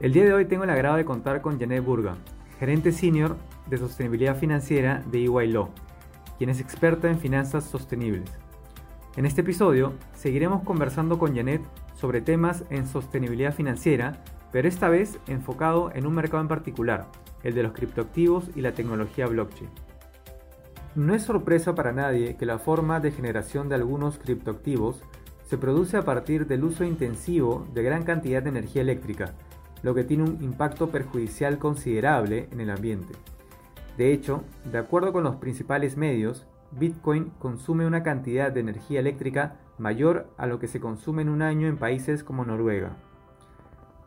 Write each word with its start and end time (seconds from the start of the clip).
El 0.00 0.12
día 0.12 0.24
de 0.24 0.32
hoy 0.32 0.44
tengo 0.44 0.62
el 0.62 0.70
agrado 0.70 0.96
de 0.96 1.04
contar 1.04 1.42
con 1.42 1.58
Janet 1.58 1.84
Burga, 1.84 2.18
gerente 2.60 2.92
senior 2.92 3.36
de 3.66 3.78
sostenibilidad 3.78 4.36
financiera 4.36 5.02
de 5.10 5.24
EY 5.24 5.48
Law, 5.48 5.70
quien 6.38 6.50
es 6.50 6.60
experta 6.60 7.10
en 7.10 7.18
finanzas 7.18 7.64
sostenibles. 7.64 8.30
En 9.16 9.26
este 9.26 9.40
episodio 9.40 9.94
seguiremos 10.14 10.62
conversando 10.62 11.18
con 11.18 11.34
Janet 11.34 11.62
sobre 11.96 12.20
temas 12.20 12.62
en 12.70 12.86
sostenibilidad 12.86 13.52
financiera, 13.52 14.22
pero 14.52 14.68
esta 14.68 14.88
vez 14.88 15.18
enfocado 15.26 15.90
en 15.92 16.06
un 16.06 16.14
mercado 16.14 16.42
en 16.42 16.48
particular, 16.48 17.08
el 17.42 17.56
de 17.56 17.64
los 17.64 17.72
criptoactivos 17.72 18.50
y 18.54 18.60
la 18.60 18.74
tecnología 18.74 19.26
blockchain. 19.26 19.70
No 20.94 21.12
es 21.12 21.24
sorpresa 21.24 21.74
para 21.74 21.90
nadie 21.90 22.36
que 22.36 22.46
la 22.46 22.60
forma 22.60 23.00
de 23.00 23.10
generación 23.10 23.68
de 23.68 23.74
algunos 23.74 24.18
criptoactivos 24.18 25.02
se 25.44 25.58
produce 25.58 25.96
a 25.96 26.04
partir 26.04 26.46
del 26.46 26.62
uso 26.62 26.84
intensivo 26.84 27.66
de 27.74 27.82
gran 27.82 28.04
cantidad 28.04 28.44
de 28.44 28.50
energía 28.50 28.82
eléctrica, 28.82 29.34
lo 29.82 29.94
que 29.94 30.04
tiene 30.04 30.24
un 30.24 30.42
impacto 30.42 30.90
perjudicial 30.90 31.58
considerable 31.58 32.48
en 32.50 32.60
el 32.60 32.70
ambiente. 32.70 33.14
De 33.96 34.12
hecho, 34.12 34.44
de 34.70 34.78
acuerdo 34.78 35.12
con 35.12 35.24
los 35.24 35.36
principales 35.36 35.96
medios, 35.96 36.46
Bitcoin 36.70 37.30
consume 37.38 37.86
una 37.86 38.02
cantidad 38.02 38.52
de 38.52 38.60
energía 38.60 39.00
eléctrica 39.00 39.56
mayor 39.78 40.28
a 40.36 40.46
lo 40.46 40.58
que 40.58 40.68
se 40.68 40.80
consume 40.80 41.22
en 41.22 41.28
un 41.28 41.42
año 41.42 41.66
en 41.66 41.78
países 41.78 42.22
como 42.22 42.44
Noruega. 42.44 42.96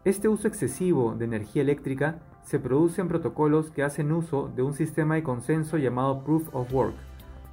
Este 0.04 0.28
uso 0.28 0.48
excesivo 0.48 1.16
de 1.16 1.26
energía 1.26 1.62
eléctrica 1.62 2.20
se 2.44 2.60
produce 2.60 3.02
en 3.02 3.08
protocolos 3.08 3.72
que 3.72 3.84
hacen 3.84 4.12
uso 4.12 4.52
de 4.56 4.64
un 4.64 4.74
sistema 4.74 5.16
de 5.16 5.24
consenso 5.24 5.78
llamado 5.78 6.24
Proof 6.24 6.54
of 6.54 6.74
Work, 6.74 6.96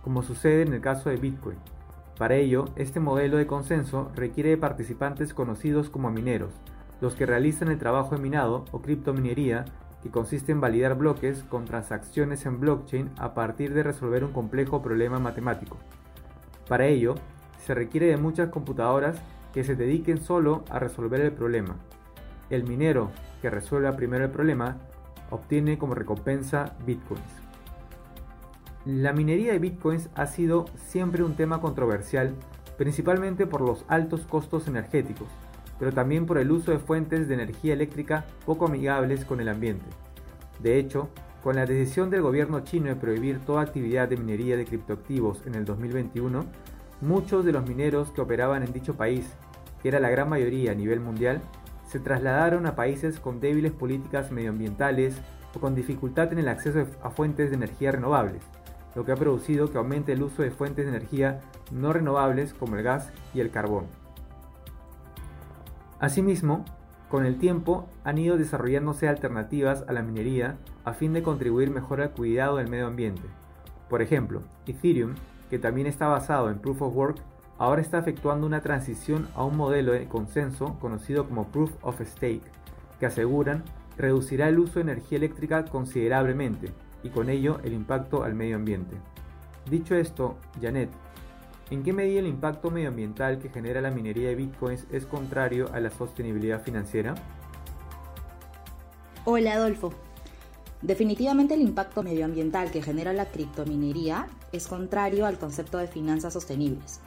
como 0.02 0.22
sucede 0.22 0.62
en 0.62 0.72
el 0.72 0.80
caso 0.80 1.10
de 1.10 1.16
Bitcoin. 1.16 1.58
Para 2.18 2.36
ello, 2.36 2.64
este 2.76 3.00
modelo 3.00 3.36
de 3.36 3.46
consenso 3.46 4.10
requiere 4.14 4.50
de 4.50 4.56
participantes 4.56 5.34
conocidos 5.34 5.90
como 5.90 6.10
mineros, 6.10 6.52
los 7.00 7.14
que 7.14 7.26
realizan 7.26 7.68
el 7.68 7.78
trabajo 7.78 8.14
de 8.14 8.22
minado 8.22 8.64
o 8.72 8.82
criptominería, 8.82 9.64
que 10.02 10.10
consiste 10.10 10.52
en 10.52 10.60
validar 10.60 10.96
bloques 10.96 11.42
con 11.44 11.64
transacciones 11.64 12.46
en 12.46 12.60
blockchain 12.60 13.10
a 13.18 13.34
partir 13.34 13.74
de 13.74 13.82
resolver 13.82 14.24
un 14.24 14.32
complejo 14.32 14.82
problema 14.82 15.18
matemático. 15.18 15.76
Para 16.68 16.86
ello, 16.86 17.14
se 17.64 17.74
requiere 17.74 18.06
de 18.06 18.16
muchas 18.16 18.50
computadoras 18.50 19.20
que 19.52 19.64
se 19.64 19.74
dediquen 19.74 20.20
solo 20.20 20.64
a 20.70 20.78
resolver 20.78 21.20
el 21.20 21.32
problema. 21.32 21.76
El 22.50 22.64
minero 22.64 23.10
que 23.42 23.50
resuelva 23.50 23.96
primero 23.96 24.24
el 24.24 24.30
problema 24.30 24.76
obtiene 25.30 25.78
como 25.78 25.94
recompensa 25.94 26.76
bitcoins. 26.86 27.22
La 28.84 29.12
minería 29.12 29.52
de 29.52 29.58
bitcoins 29.58 30.08
ha 30.14 30.26
sido 30.26 30.66
siempre 30.76 31.22
un 31.22 31.34
tema 31.34 31.60
controversial, 31.60 32.34
principalmente 32.76 33.46
por 33.46 33.60
los 33.60 33.84
altos 33.88 34.22
costos 34.26 34.68
energéticos 34.68 35.28
pero 35.78 35.92
también 35.92 36.26
por 36.26 36.38
el 36.38 36.50
uso 36.50 36.70
de 36.70 36.78
fuentes 36.78 37.28
de 37.28 37.34
energía 37.34 37.74
eléctrica 37.74 38.26
poco 38.44 38.66
amigables 38.66 39.24
con 39.24 39.40
el 39.40 39.48
ambiente. 39.48 39.86
De 40.60 40.78
hecho, 40.78 41.08
con 41.42 41.56
la 41.56 41.66
decisión 41.66 42.10
del 42.10 42.22
gobierno 42.22 42.60
chino 42.60 42.86
de 42.86 42.96
prohibir 42.96 43.38
toda 43.40 43.62
actividad 43.62 44.08
de 44.08 44.16
minería 44.16 44.56
de 44.56 44.64
criptoactivos 44.64 45.46
en 45.46 45.54
el 45.54 45.64
2021, 45.64 46.44
muchos 47.00 47.44
de 47.44 47.52
los 47.52 47.66
mineros 47.66 48.10
que 48.10 48.20
operaban 48.20 48.62
en 48.62 48.72
dicho 48.72 48.96
país, 48.96 49.24
que 49.82 49.88
era 49.88 50.00
la 50.00 50.10
gran 50.10 50.28
mayoría 50.28 50.72
a 50.72 50.74
nivel 50.74 51.00
mundial, 51.00 51.40
se 51.86 52.00
trasladaron 52.00 52.66
a 52.66 52.74
países 52.74 53.20
con 53.20 53.40
débiles 53.40 53.72
políticas 53.72 54.32
medioambientales 54.32 55.16
o 55.54 55.60
con 55.60 55.74
dificultad 55.74 56.32
en 56.32 56.40
el 56.40 56.48
acceso 56.48 56.86
a 57.02 57.10
fuentes 57.10 57.50
de 57.50 57.56
energía 57.56 57.92
renovables, 57.92 58.42
lo 58.94 59.04
que 59.04 59.12
ha 59.12 59.16
producido 59.16 59.70
que 59.70 59.78
aumente 59.78 60.12
el 60.12 60.22
uso 60.22 60.42
de 60.42 60.50
fuentes 60.50 60.84
de 60.84 60.90
energía 60.90 61.40
no 61.70 61.92
renovables 61.92 62.52
como 62.52 62.76
el 62.76 62.82
gas 62.82 63.10
y 63.32 63.40
el 63.40 63.50
carbón. 63.50 63.86
Asimismo, 66.00 66.64
con 67.08 67.24
el 67.24 67.38
tiempo 67.38 67.88
han 68.04 68.18
ido 68.18 68.36
desarrollándose 68.36 69.08
alternativas 69.08 69.84
a 69.88 69.92
la 69.92 70.02
minería 70.02 70.58
a 70.84 70.92
fin 70.92 71.12
de 71.12 71.22
contribuir 71.22 71.70
mejor 71.70 72.00
al 72.00 72.10
cuidado 72.10 72.56
del 72.56 72.68
medio 72.68 72.86
ambiente. 72.86 73.22
Por 73.88 74.02
ejemplo, 74.02 74.42
Ethereum, 74.66 75.14
que 75.50 75.58
también 75.58 75.86
está 75.86 76.06
basado 76.06 76.50
en 76.50 76.58
Proof 76.58 76.82
of 76.82 76.94
Work, 76.94 77.18
ahora 77.56 77.80
está 77.80 77.98
efectuando 77.98 78.46
una 78.46 78.60
transición 78.60 79.28
a 79.34 79.44
un 79.44 79.56
modelo 79.56 79.92
de 79.92 80.06
consenso 80.06 80.78
conocido 80.78 81.26
como 81.26 81.48
Proof 81.48 81.72
of 81.82 82.00
Stake, 82.00 82.42
que 83.00 83.06
aseguran 83.06 83.64
reducirá 83.96 84.48
el 84.48 84.58
uso 84.60 84.74
de 84.74 84.82
energía 84.82 85.18
eléctrica 85.18 85.64
considerablemente 85.64 86.72
y 87.02 87.08
con 87.08 87.28
ello 87.28 87.58
el 87.64 87.72
impacto 87.72 88.22
al 88.22 88.34
medio 88.34 88.56
ambiente. 88.56 88.96
Dicho 89.68 89.96
esto, 89.96 90.36
Janet, 90.60 90.90
¿En 91.70 91.82
qué 91.82 91.92
medida 91.92 92.20
el 92.20 92.26
impacto 92.26 92.70
medioambiental 92.70 93.38
que 93.38 93.50
genera 93.50 93.82
la 93.82 93.90
minería 93.90 94.30
de 94.30 94.34
bitcoins 94.36 94.86
es 94.90 95.04
contrario 95.04 95.68
a 95.74 95.80
la 95.80 95.90
sostenibilidad 95.90 96.62
financiera? 96.62 97.14
Hola 99.26 99.52
Adolfo. 99.52 99.92
Definitivamente 100.80 101.52
el 101.54 101.60
impacto 101.60 102.02
medioambiental 102.02 102.70
que 102.70 102.80
genera 102.80 103.12
la 103.12 103.26
criptominería 103.26 104.28
es 104.52 104.66
contrario 104.66 105.26
al 105.26 105.38
concepto 105.38 105.76
de 105.76 105.88
finanzas 105.88 106.32
sostenibles, 106.32 107.00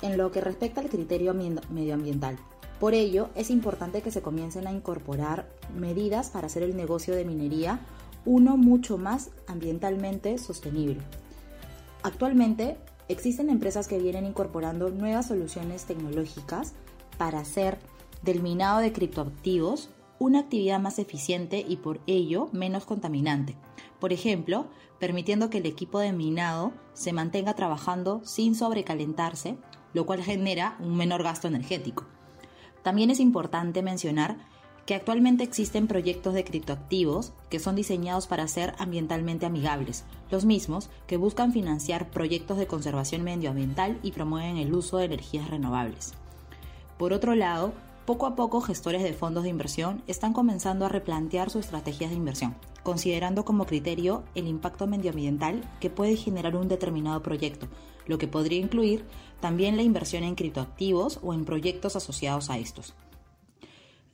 en 0.00 0.16
lo 0.16 0.30
que 0.30 0.40
respecta 0.40 0.80
al 0.80 0.90
criterio 0.90 1.34
medioambiental. 1.34 2.36
Por 2.78 2.94
ello, 2.94 3.30
es 3.34 3.50
importante 3.50 4.02
que 4.02 4.12
se 4.12 4.22
comiencen 4.22 4.68
a 4.68 4.72
incorporar 4.72 5.48
medidas 5.76 6.30
para 6.30 6.46
hacer 6.46 6.62
el 6.62 6.76
negocio 6.76 7.16
de 7.16 7.24
minería 7.24 7.80
uno 8.26 8.56
mucho 8.56 8.96
más 8.96 9.30
ambientalmente 9.48 10.38
sostenible. 10.38 11.00
Actualmente, 12.02 12.76
Existen 13.08 13.50
empresas 13.50 13.86
que 13.86 13.98
vienen 13.98 14.24
incorporando 14.24 14.90
nuevas 14.90 15.26
soluciones 15.26 15.84
tecnológicas 15.84 16.74
para 17.18 17.40
hacer 17.40 17.78
del 18.22 18.42
minado 18.42 18.80
de 18.80 18.92
criptoactivos 18.92 19.90
una 20.18 20.40
actividad 20.40 20.80
más 20.80 20.98
eficiente 20.98 21.64
y 21.68 21.76
por 21.76 22.00
ello 22.06 22.48
menos 22.52 22.86
contaminante. 22.86 23.56
Por 24.00 24.12
ejemplo, 24.12 24.68
permitiendo 24.98 25.50
que 25.50 25.58
el 25.58 25.66
equipo 25.66 25.98
de 25.98 26.12
minado 26.12 26.72
se 26.94 27.12
mantenga 27.12 27.54
trabajando 27.54 28.22
sin 28.24 28.54
sobrecalentarse, 28.54 29.56
lo 29.92 30.06
cual 30.06 30.22
genera 30.22 30.76
un 30.80 30.96
menor 30.96 31.22
gasto 31.22 31.48
energético. 31.48 32.06
También 32.82 33.10
es 33.10 33.20
importante 33.20 33.82
mencionar 33.82 34.38
que 34.86 34.94
actualmente 34.94 35.44
existen 35.44 35.86
proyectos 35.86 36.34
de 36.34 36.44
criptoactivos 36.44 37.32
que 37.48 37.58
son 37.58 37.74
diseñados 37.74 38.26
para 38.26 38.48
ser 38.48 38.74
ambientalmente 38.78 39.46
amigables, 39.46 40.04
los 40.30 40.44
mismos 40.44 40.90
que 41.06 41.16
buscan 41.16 41.52
financiar 41.52 42.10
proyectos 42.10 42.58
de 42.58 42.66
conservación 42.66 43.22
medioambiental 43.22 43.98
y 44.02 44.12
promueven 44.12 44.58
el 44.58 44.74
uso 44.74 44.98
de 44.98 45.06
energías 45.06 45.48
renovables. 45.48 46.12
Por 46.98 47.12
otro 47.12 47.34
lado, 47.34 47.72
poco 48.04 48.26
a 48.26 48.36
poco 48.36 48.60
gestores 48.60 49.02
de 49.02 49.14
fondos 49.14 49.44
de 49.44 49.48
inversión 49.48 50.02
están 50.06 50.34
comenzando 50.34 50.84
a 50.84 50.90
replantear 50.90 51.48
sus 51.48 51.64
estrategias 51.64 52.10
de 52.10 52.16
inversión, 52.16 52.54
considerando 52.82 53.46
como 53.46 53.64
criterio 53.64 54.24
el 54.34 54.46
impacto 54.46 54.86
medioambiental 54.86 55.62
que 55.80 55.88
puede 55.88 56.16
generar 56.16 56.54
un 56.54 56.68
determinado 56.68 57.22
proyecto, 57.22 57.66
lo 58.06 58.18
que 58.18 58.28
podría 58.28 58.58
incluir 58.58 59.06
también 59.40 59.76
la 59.76 59.82
inversión 59.82 60.22
en 60.22 60.34
criptoactivos 60.34 61.18
o 61.22 61.32
en 61.32 61.46
proyectos 61.46 61.96
asociados 61.96 62.50
a 62.50 62.58
estos. 62.58 62.94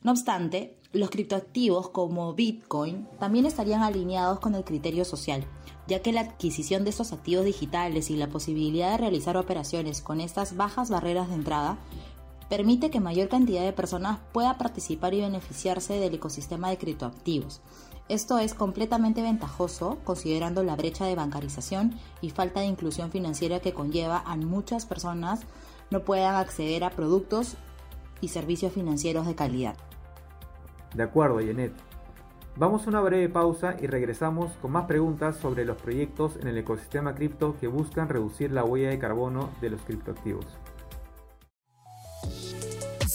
No 0.03 0.11
obstante, 0.11 0.75
los 0.93 1.11
criptoactivos 1.11 1.89
como 1.89 2.33
Bitcoin 2.33 3.07
también 3.19 3.45
estarían 3.45 3.83
alineados 3.83 4.39
con 4.39 4.55
el 4.55 4.63
criterio 4.63 5.05
social, 5.05 5.45
ya 5.87 6.01
que 6.01 6.11
la 6.11 6.21
adquisición 6.21 6.83
de 6.83 6.89
estos 6.89 7.13
activos 7.13 7.45
digitales 7.45 8.09
y 8.09 8.15
la 8.15 8.27
posibilidad 8.27 8.91
de 8.91 8.97
realizar 8.97 9.37
operaciones 9.37 10.01
con 10.01 10.19
estas 10.19 10.57
bajas 10.57 10.89
barreras 10.89 11.29
de 11.29 11.35
entrada 11.35 11.77
permite 12.49 12.89
que 12.89 12.99
mayor 12.99 13.29
cantidad 13.29 13.63
de 13.63 13.73
personas 13.73 14.19
pueda 14.33 14.57
participar 14.57 15.13
y 15.13 15.21
beneficiarse 15.21 15.93
del 15.93 16.15
ecosistema 16.15 16.69
de 16.69 16.77
criptoactivos. 16.77 17.61
Esto 18.09 18.39
es 18.39 18.53
completamente 18.53 19.21
ventajoso 19.21 19.99
considerando 20.03 20.63
la 20.63 20.75
brecha 20.75 21.05
de 21.05 21.15
bancarización 21.15 21.97
y 22.21 22.31
falta 22.31 22.59
de 22.59 22.65
inclusión 22.65 23.11
financiera 23.11 23.61
que 23.61 23.73
conlleva 23.73 24.23
a 24.25 24.35
muchas 24.35 24.85
personas 24.85 25.41
no 25.91 26.03
puedan 26.03 26.35
acceder 26.35 26.83
a 26.83 26.89
productos 26.89 27.55
y 28.19 28.29
servicios 28.29 28.73
financieros 28.73 29.27
de 29.27 29.35
calidad. 29.35 29.77
De 30.93 31.03
acuerdo, 31.03 31.37
Janet. 31.37 31.73
Vamos 32.57 32.85
a 32.85 32.89
una 32.89 32.99
breve 32.99 33.29
pausa 33.29 33.77
y 33.79 33.87
regresamos 33.87 34.51
con 34.61 34.71
más 34.71 34.85
preguntas 34.85 35.37
sobre 35.37 35.63
los 35.63 35.77
proyectos 35.77 36.35
en 36.35 36.47
el 36.47 36.57
ecosistema 36.57 37.15
cripto 37.15 37.55
que 37.59 37.67
buscan 37.67 38.09
reducir 38.09 38.51
la 38.51 38.65
huella 38.65 38.89
de 38.89 38.99
carbono 38.99 39.49
de 39.61 39.69
los 39.69 39.81
criptoactivos. 39.83 40.45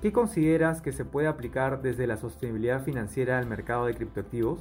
¿Qué 0.00 0.12
consideras 0.12 0.80
que 0.80 0.92
se 0.92 1.04
puede 1.04 1.26
aplicar 1.26 1.82
desde 1.82 2.06
la 2.06 2.16
sostenibilidad 2.16 2.84
financiera 2.84 3.38
al 3.38 3.46
mercado 3.46 3.86
de 3.86 3.94
criptoactivos? 3.94 4.60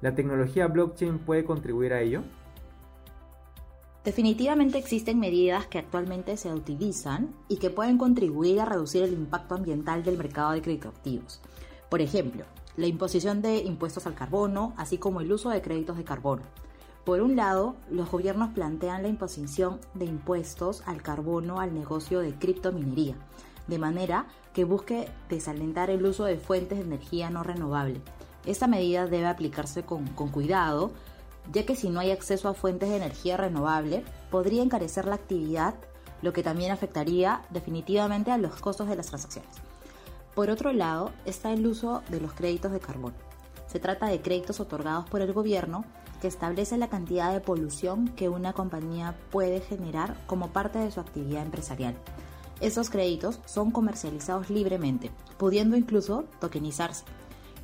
¿La 0.00 0.14
tecnología 0.14 0.68
blockchain 0.68 1.18
puede 1.18 1.44
contribuir 1.44 1.92
a 1.92 2.00
ello? 2.00 2.22
Definitivamente 4.04 4.78
existen 4.78 5.18
medidas 5.18 5.66
que 5.66 5.78
actualmente 5.78 6.36
se 6.36 6.52
utilizan 6.52 7.34
y 7.48 7.56
que 7.56 7.70
pueden 7.70 7.98
contribuir 7.98 8.60
a 8.60 8.64
reducir 8.64 9.02
el 9.02 9.14
impacto 9.14 9.56
ambiental 9.56 10.04
del 10.04 10.16
mercado 10.16 10.52
de 10.52 10.62
criptoactivos. 10.62 11.40
Por 11.88 12.00
ejemplo, 12.00 12.44
la 12.76 12.86
imposición 12.86 13.42
de 13.42 13.58
impuestos 13.58 14.06
al 14.06 14.14
carbono, 14.14 14.74
así 14.76 14.96
como 14.96 15.20
el 15.20 15.32
uso 15.32 15.50
de 15.50 15.60
créditos 15.60 15.96
de 15.96 16.04
carbono. 16.04 16.42
Por 17.04 17.20
un 17.20 17.34
lado, 17.34 17.74
los 17.90 18.08
gobiernos 18.08 18.50
plantean 18.50 19.02
la 19.02 19.08
imposición 19.08 19.80
de 19.94 20.04
impuestos 20.04 20.84
al 20.86 21.02
carbono 21.02 21.58
al 21.58 21.74
negocio 21.74 22.20
de 22.20 22.32
criptominería, 22.34 23.16
de 23.66 23.78
manera 23.78 24.26
que 24.52 24.64
busque 24.64 25.08
desalentar 25.28 25.90
el 25.90 26.04
uso 26.04 26.24
de 26.24 26.36
fuentes 26.36 26.78
de 26.78 26.84
energía 26.84 27.30
no 27.30 27.42
renovable. 27.42 28.00
Esta 28.44 28.66
medida 28.66 29.06
debe 29.06 29.26
aplicarse 29.26 29.84
con, 29.84 30.06
cuidado, 30.08 30.90
ya 31.52 31.64
que 31.64 31.76
si 31.76 31.88
no 31.88 32.00
hay 32.00 32.10
acceso 32.10 32.48
a 32.48 32.54
fuentes 32.54 32.88
de 32.88 32.96
energía 32.96 33.36
renovable, 33.36 34.04
podría 34.30 34.62
encarecer 34.62 35.06
la 35.06 35.14
actividad, 35.14 35.74
lo 36.22 36.32
que 36.32 36.42
también 36.42 36.72
afectaría 36.72 37.42
definitivamente 37.50 38.30
a 38.30 38.38
los 38.38 38.60
costos 38.60 38.88
de 38.88 38.96
las 38.96 39.06
transacciones. 39.06 39.50
Por 40.34 40.50
otro 40.50 40.72
lado, 40.72 41.12
está 41.24 41.52
el 41.52 41.66
uso 41.66 42.02
de 42.08 42.20
los 42.20 42.32
créditos 42.32 42.72
de 42.72 42.80
carbono. 42.80 43.14
Se 43.66 43.80
trata 43.80 44.06
de 44.06 44.20
créditos 44.20 44.60
otorgados 44.60 45.08
por 45.08 45.20
el 45.20 45.32
gobierno 45.32 45.84
que 46.20 46.28
establece 46.28 46.76
la 46.76 46.88
cantidad 46.88 47.32
de 47.32 47.40
polución 47.40 48.08
que 48.08 48.28
una 48.28 48.52
compañía 48.52 49.16
puede 49.30 49.60
generar 49.60 50.16
como 50.26 50.48
parte 50.52 50.78
de 50.78 50.90
su 50.90 51.00
actividad 51.00 51.42
empresarial. 51.42 51.96
Estos 52.62 52.90
créditos 52.90 53.40
son 53.44 53.72
comercializados 53.72 54.48
libremente, 54.48 55.10
pudiendo 55.36 55.76
incluso 55.76 56.26
tokenizarse. 56.40 57.04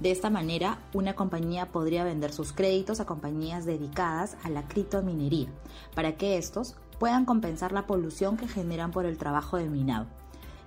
De 0.01 0.11
esta 0.11 0.29
manera, 0.29 0.81
una 0.93 1.15
compañía 1.15 1.67
podría 1.67 2.03
vender 2.03 2.33
sus 2.33 2.53
créditos 2.53 2.99
a 2.99 3.07
compañías 3.07 3.65
dedicadas 3.65 4.37
a 4.43 4.51
la 4.51 4.67
criptominería, 4.67 5.47
para 5.95 6.17
que 6.17 6.37
estos 6.37 6.75
puedan 6.99 7.27
compensar 7.27 7.71
la 7.71 7.87
polución 7.87 8.37
que 8.37 8.49
generan 8.49 8.91
por 8.91 9.07
el 9.07 9.19
trabajo 9.19 9.57
de 9.57 9.69
minado. 9.69 10.07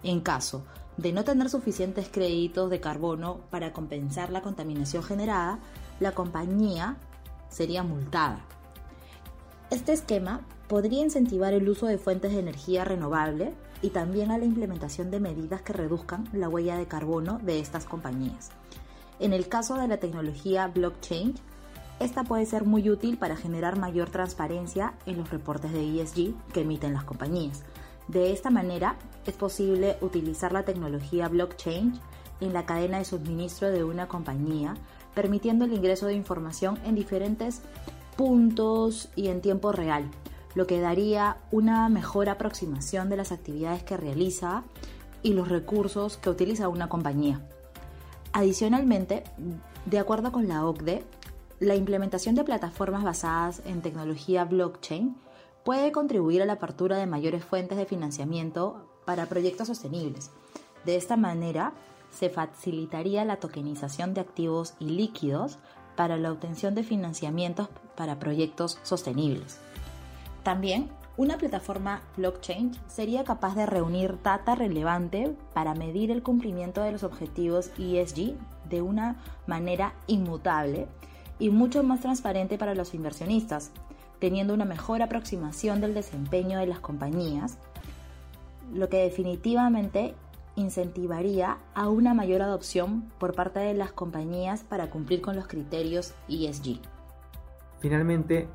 En 0.02 0.22
caso 0.22 0.64
de 0.96 1.12
no 1.12 1.26
tener 1.26 1.50
suficientes 1.50 2.08
créditos 2.10 2.70
de 2.70 2.80
carbono 2.80 3.42
para 3.50 3.74
compensar 3.74 4.32
la 4.32 4.42
contaminación 4.42 5.04
generada, 5.04 5.60
la 6.00 6.14
compañía 6.14 6.96
sería 7.50 7.84
multada. 7.84 8.46
Este 9.72 9.92
esquema 9.92 10.40
podría 10.70 11.02
incentivar 11.02 11.54
el 11.54 11.68
uso 11.68 11.86
de 11.86 11.98
fuentes 11.98 12.32
de 12.32 12.40
energía 12.40 12.86
renovable 12.86 13.54
y 13.82 13.90
también 13.90 14.32
a 14.32 14.38
la 14.38 14.46
implementación 14.46 15.12
de 15.12 15.20
medidas 15.20 15.62
que 15.62 15.74
reduzcan 15.74 16.28
la 16.34 16.50
huella 16.50 16.78
de 16.78 16.88
carbono 16.88 17.40
de 17.40 17.60
estas 17.60 17.86
compañías. 17.86 18.52
En 19.20 19.34
el 19.34 19.48
caso 19.48 19.76
de 19.76 19.88
la 19.88 19.98
tecnología 19.98 20.68
blockchain, 20.68 21.36
esta 22.00 22.24
puede 22.24 22.46
ser 22.48 22.66
muy 22.66 22.90
útil 22.90 23.18
para 23.18 23.36
generar 23.36 23.78
mayor 23.78 24.10
transparencia 24.10 24.94
en 25.06 25.18
los 25.18 25.30
reportes 25.30 25.72
de 25.72 26.02
ESG 26.02 26.34
que 26.52 26.62
emiten 26.62 26.94
las 26.94 27.04
compañías. 27.04 27.64
De 28.08 28.32
esta 28.32 28.50
manera, 28.50 28.96
es 29.26 29.36
posible 29.36 29.98
utilizar 30.02 30.52
la 30.52 30.64
tecnología 30.64 31.28
blockchain 31.28 31.94
en 32.40 32.54
la 32.54 32.66
cadena 32.66 32.98
de 32.98 33.06
suministro 33.06 33.70
de 33.70 33.84
una 33.84 34.08
compañía, 34.08 34.74
permitiendo 35.14 35.66
el 35.66 35.74
ingreso 35.74 36.08
de 36.08 36.16
información 36.16 36.80
en 36.84 36.96
diferentes 36.96 37.62
puntos 38.18 39.10
y 39.16 39.28
en 39.28 39.42
tiempo 39.42 39.72
real, 39.72 40.10
lo 40.56 40.68
que 40.68 40.82
daría 40.82 41.38
una 41.52 41.88
mejor 41.90 42.30
aproximación 42.30 43.10
de 43.10 43.18
las 43.18 43.32
actividades 43.32 43.84
que 43.84 43.98
realiza 43.98 44.64
y 45.24 45.34
los 45.34 45.50
recursos 45.50 46.18
que 46.18 46.30
utiliza 46.30 46.68
una 46.68 46.90
compañía. 46.90 47.42
Adicionalmente, 48.34 49.24
de 49.86 50.00
acuerdo 50.00 50.32
con 50.32 50.48
la 50.48 50.66
OCDE, 50.66 51.04
la 51.60 51.76
implementación 51.76 52.34
de 52.36 52.44
plataformas 52.44 53.04
basadas 53.04 53.62
en 53.66 53.82
tecnología 53.82 54.46
blockchain 54.46 55.16
puede 55.64 55.92
contribuir 55.92 56.42
a 56.42 56.46
la 56.46 56.54
apertura 56.54 56.98
de 56.98 57.06
mayores 57.06 57.44
fuentes 57.46 57.78
de 57.78 57.86
financiamiento 57.86 58.88
para 59.06 59.28
proyectos 59.28 59.68
sostenibles. 59.68 60.32
De 60.86 60.96
esta 60.96 61.18
manera, 61.18 61.74
se 62.12 62.30
facilitaría 62.30 63.26
la 63.26 63.38
tokenización 63.38 64.14
de 64.14 64.22
activos 64.22 64.74
y 64.80 64.86
líquidos 64.86 65.60
para 65.96 66.18
la 66.18 66.32
obtención 66.32 66.74
de 66.74 66.84
financiamientos 66.84 67.70
para 67.96 68.18
proyectos 68.18 68.80
sostenibles. 68.84 69.60
También, 70.44 70.90
una 71.18 71.38
plataforma 71.38 72.02
blockchain 72.18 72.72
sería 72.88 73.24
capaz 73.24 73.56
de 73.56 73.66
reunir 73.66 74.18
data 74.24 74.56
relevante 74.56 75.36
para 75.54 75.76
medir 75.76 76.10
el 76.10 76.24
cumplimiento 76.24 76.82
de 76.82 76.92
los 76.92 77.04
objetivos 77.04 77.72
ESG 77.78 78.36
de 78.70 78.82
una 78.82 79.18
manera 79.46 79.94
inmutable 80.08 80.88
y 81.38 81.50
mucho 81.50 81.84
más 81.84 82.02
transparente 82.02 82.58
para 82.58 82.76
los 82.76 82.94
inversionistas, 82.94 83.72
teniendo 84.20 84.54
una 84.54 84.66
mejor 84.66 85.02
aproximación 85.02 85.82
del 85.82 85.94
desempeño 85.94 86.60
de 86.60 86.68
las 86.68 86.80
compañías, 86.80 87.58
lo 88.74 88.90
que 88.90 89.04
definitivamente 89.04 90.16
incentivaría 90.56 91.58
a 91.74 91.90
una 91.90 92.14
mayor 92.14 92.42
adopción 92.42 93.12
por 93.20 93.36
parte 93.36 93.60
de 93.60 93.74
las 93.74 93.92
compañías 93.92 94.64
para 94.64 94.90
cumplir 94.90 95.22
con 95.22 95.36
los 95.36 95.48
criterios 95.48 96.14
ESG. 96.28 96.80
Finalmente, 97.80 98.48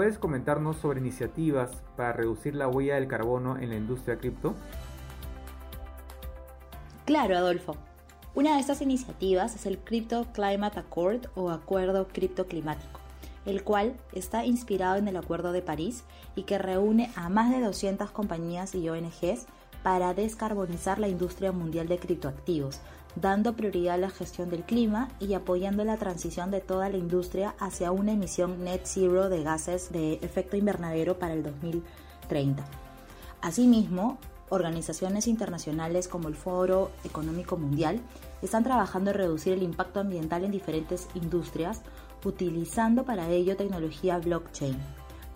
¿Puedes 0.00 0.18
comentarnos 0.18 0.78
sobre 0.78 0.98
iniciativas 0.98 1.72
para 1.94 2.14
reducir 2.14 2.54
la 2.54 2.68
huella 2.68 2.94
del 2.94 3.06
carbono 3.06 3.58
en 3.58 3.68
la 3.68 3.76
industria 3.76 4.16
cripto? 4.16 4.54
Claro, 7.04 7.36
Adolfo. 7.36 7.76
Una 8.34 8.54
de 8.54 8.60
estas 8.60 8.80
iniciativas 8.80 9.54
es 9.54 9.66
el 9.66 9.76
Crypto 9.76 10.24
Climate 10.32 10.80
Accord 10.80 11.26
o 11.34 11.50
Acuerdo 11.50 12.08
Cripto 12.08 12.46
Climático, 12.46 12.98
el 13.44 13.62
cual 13.62 13.92
está 14.14 14.46
inspirado 14.46 14.96
en 14.96 15.06
el 15.06 15.18
Acuerdo 15.18 15.52
de 15.52 15.60
París 15.60 16.02
y 16.34 16.44
que 16.44 16.56
reúne 16.56 17.10
a 17.14 17.28
más 17.28 17.50
de 17.50 17.60
200 17.60 18.10
compañías 18.10 18.74
y 18.74 18.88
ONGs 18.88 19.44
para 19.82 20.14
descarbonizar 20.14 20.98
la 20.98 21.08
industria 21.08 21.52
mundial 21.52 21.88
de 21.88 21.98
criptoactivos, 21.98 22.80
dando 23.16 23.54
prioridad 23.54 23.94
a 23.94 23.98
la 23.98 24.10
gestión 24.10 24.50
del 24.50 24.62
clima 24.62 25.08
y 25.18 25.34
apoyando 25.34 25.84
la 25.84 25.96
transición 25.96 26.50
de 26.50 26.60
toda 26.60 26.88
la 26.88 26.96
industria 26.96 27.54
hacia 27.58 27.92
una 27.92 28.12
emisión 28.12 28.64
net 28.64 28.82
zero 28.84 29.28
de 29.28 29.42
gases 29.42 29.90
de 29.90 30.14
efecto 30.14 30.56
invernadero 30.56 31.18
para 31.18 31.34
el 31.34 31.42
2030. 31.42 32.64
Asimismo, 33.40 34.18
organizaciones 34.50 35.26
internacionales 35.26 36.08
como 36.08 36.28
el 36.28 36.34
Foro 36.34 36.90
Económico 37.04 37.56
Mundial 37.56 38.00
están 38.42 38.64
trabajando 38.64 39.10
en 39.10 39.16
reducir 39.16 39.52
el 39.52 39.62
impacto 39.62 40.00
ambiental 40.00 40.44
en 40.44 40.50
diferentes 40.50 41.08
industrias 41.14 41.82
utilizando 42.24 43.04
para 43.04 43.28
ello 43.30 43.56
tecnología 43.56 44.18
blockchain. 44.18 44.76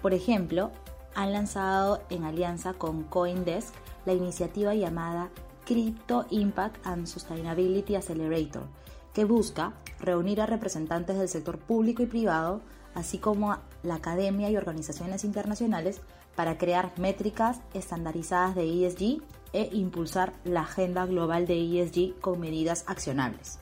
Por 0.02 0.12
ejemplo, 0.12 0.70
han 1.14 1.32
lanzado 1.32 2.02
en 2.10 2.24
alianza 2.24 2.74
con 2.74 3.04
Coindesk 3.04 3.74
la 4.06 4.12
iniciativa 4.12 4.74
llamada 4.74 5.30
Crypto 5.64 6.26
Impact 6.30 6.86
and 6.86 7.06
Sustainability 7.06 7.96
Accelerator, 7.96 8.64
que 9.12 9.24
busca 9.24 9.72
reunir 10.00 10.40
a 10.40 10.46
representantes 10.46 11.16
del 11.16 11.28
sector 11.28 11.58
público 11.58 12.02
y 12.02 12.06
privado, 12.06 12.60
así 12.94 13.18
como 13.18 13.52
a 13.52 13.62
la 13.82 13.96
academia 13.96 14.50
y 14.50 14.56
organizaciones 14.56 15.24
internacionales, 15.24 16.00
para 16.36 16.58
crear 16.58 16.92
métricas 16.98 17.60
estandarizadas 17.74 18.54
de 18.54 18.86
ESG 18.86 19.22
e 19.52 19.70
impulsar 19.72 20.32
la 20.44 20.62
agenda 20.62 21.06
global 21.06 21.46
de 21.46 21.80
ESG 21.80 22.18
con 22.20 22.40
medidas 22.40 22.84
accionables. 22.88 23.60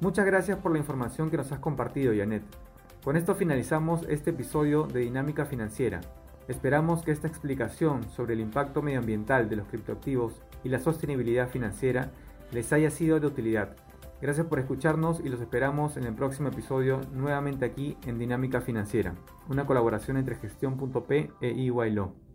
Muchas 0.00 0.24
gracias 0.24 0.58
por 0.58 0.72
la 0.72 0.78
información 0.78 1.30
que 1.30 1.36
nos 1.36 1.52
has 1.52 1.58
compartido, 1.58 2.14
Janet. 2.16 2.44
Con 3.04 3.16
esto 3.16 3.34
finalizamos 3.34 4.02
este 4.08 4.30
episodio 4.30 4.84
de 4.84 5.00
Dinámica 5.00 5.44
Financiera. 5.44 6.00
Esperamos 6.48 7.02
que 7.02 7.12
esta 7.12 7.28
explicación 7.28 8.08
sobre 8.10 8.34
el 8.34 8.40
impacto 8.40 8.82
medioambiental 8.82 9.48
de 9.48 9.56
los 9.56 9.68
criptoactivos 9.68 10.42
y 10.64 10.68
la 10.68 10.80
sostenibilidad 10.80 11.48
financiera 11.48 12.10
les 12.52 12.72
haya 12.72 12.90
sido 12.90 13.20
de 13.20 13.26
utilidad. 13.26 13.76
Gracias 14.20 14.46
por 14.46 14.58
escucharnos 14.58 15.20
y 15.20 15.28
los 15.28 15.40
esperamos 15.40 15.96
en 15.96 16.04
el 16.04 16.14
próximo 16.14 16.48
episodio 16.48 17.00
nuevamente 17.12 17.64
aquí 17.64 17.96
en 18.06 18.18
Dinámica 18.18 18.60
Financiera, 18.60 19.14
una 19.48 19.64
colaboración 19.64 20.18
entre 20.18 20.36
gestión.p 20.36 21.30
e 21.40 21.48
EY. 21.48 22.29